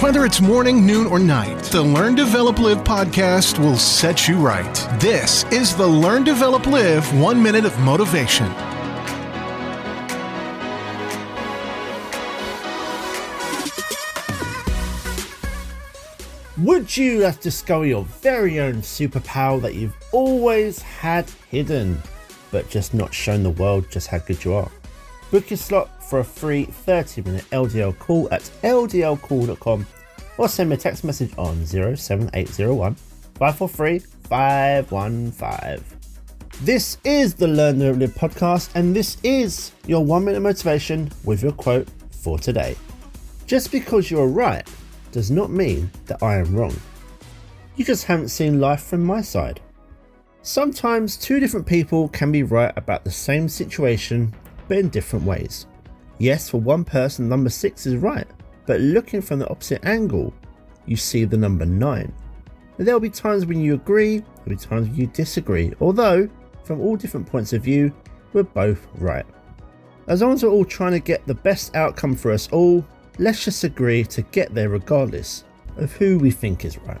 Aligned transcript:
Whether 0.00 0.24
it's 0.24 0.40
morning, 0.40 0.86
noon, 0.86 1.06
or 1.06 1.18
night, 1.18 1.62
the 1.64 1.82
Learn, 1.82 2.14
Develop, 2.14 2.58
Live 2.58 2.78
podcast 2.78 3.58
will 3.58 3.76
set 3.76 4.26
you 4.26 4.38
right. 4.38 4.74
This 4.98 5.44
is 5.52 5.76
the 5.76 5.86
Learn, 5.86 6.24
Develop, 6.24 6.66
Live 6.66 7.20
One 7.20 7.42
Minute 7.42 7.66
of 7.66 7.78
Motivation. 7.80 8.46
Would 16.64 16.96
you 16.96 17.18
like 17.18 17.36
to 17.36 17.42
discover 17.42 17.84
your 17.84 18.04
very 18.04 18.58
own 18.58 18.76
superpower 18.76 19.60
that 19.60 19.74
you've 19.74 19.94
always 20.12 20.80
had 20.80 21.28
hidden, 21.50 22.02
but 22.50 22.70
just 22.70 22.94
not 22.94 23.12
shown 23.12 23.42
the 23.42 23.50
world 23.50 23.90
just 23.90 24.06
how 24.06 24.18
good 24.20 24.42
you 24.46 24.54
are? 24.54 24.70
Book 25.30 25.48
your 25.50 25.58
slot 25.58 26.02
for 26.02 26.20
a 26.20 26.24
free 26.24 26.64
30 26.64 27.22
minute 27.22 27.44
LDL 27.50 27.96
call 27.98 28.28
at 28.32 28.42
ldlcall.com 28.62 29.86
or 30.38 30.48
send 30.48 30.70
me 30.70 30.74
a 30.74 30.78
text 30.78 31.04
message 31.04 31.32
on 31.38 31.64
07801 31.64 32.94
543 32.94 33.98
515. 34.28 35.84
This 36.62 36.98
is 37.04 37.34
the 37.34 37.46
Learn 37.46 37.78
to 37.78 37.92
Live 37.94 38.14
podcast, 38.14 38.70
and 38.74 38.94
this 38.94 39.16
is 39.22 39.72
your 39.86 40.04
one 40.04 40.24
minute 40.24 40.40
motivation 40.40 41.10
with 41.24 41.42
your 41.42 41.52
quote 41.52 41.88
for 42.10 42.38
today. 42.38 42.76
Just 43.46 43.72
because 43.72 44.10
you're 44.10 44.26
right 44.26 44.68
does 45.12 45.30
not 45.30 45.50
mean 45.50 45.90
that 46.06 46.22
I 46.22 46.36
am 46.36 46.54
wrong. 46.54 46.74
You 47.76 47.84
just 47.84 48.04
haven't 48.04 48.28
seen 48.28 48.60
life 48.60 48.82
from 48.82 49.04
my 49.04 49.22
side. 49.22 49.60
Sometimes 50.42 51.16
two 51.16 51.40
different 51.40 51.66
people 51.66 52.08
can 52.08 52.30
be 52.32 52.42
right 52.42 52.72
about 52.76 53.04
the 53.04 53.10
same 53.10 53.48
situation, 53.48 54.34
but 54.70 54.78
in 54.78 54.88
different 54.88 55.26
ways. 55.26 55.66
Yes, 56.18 56.48
for 56.48 56.60
one 56.60 56.84
person, 56.84 57.28
number 57.28 57.50
6 57.50 57.86
is 57.86 57.96
right, 57.96 58.26
but 58.66 58.80
looking 58.80 59.20
from 59.20 59.40
the 59.40 59.50
opposite 59.50 59.84
angle, 59.84 60.32
you 60.86 60.94
see 60.94 61.24
the 61.24 61.36
number 61.36 61.66
9. 61.66 62.12
There 62.76 62.94
will 62.94 63.00
be 63.00 63.10
times 63.10 63.46
when 63.46 63.60
you 63.60 63.74
agree, 63.74 64.18
there 64.18 64.28
will 64.44 64.50
be 64.50 64.56
times 64.56 64.88
when 64.88 64.96
you 64.96 65.08
disagree, 65.08 65.74
although, 65.80 66.28
from 66.62 66.80
all 66.80 66.94
different 66.94 67.26
points 67.26 67.52
of 67.52 67.64
view, 67.64 67.92
we're 68.32 68.44
both 68.44 68.86
right. 68.94 69.26
As 70.06 70.22
long 70.22 70.34
as 70.34 70.44
we're 70.44 70.50
all 70.50 70.64
trying 70.64 70.92
to 70.92 71.00
get 71.00 71.26
the 71.26 71.34
best 71.34 71.74
outcome 71.74 72.14
for 72.14 72.30
us 72.30 72.48
all, 72.52 72.86
let's 73.18 73.44
just 73.44 73.64
agree 73.64 74.04
to 74.04 74.22
get 74.22 74.54
there 74.54 74.68
regardless 74.68 75.42
of 75.78 75.90
who 75.94 76.16
we 76.16 76.30
think 76.30 76.64
is 76.64 76.78
right. 76.78 77.00